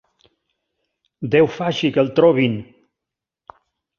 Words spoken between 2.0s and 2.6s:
el trobin!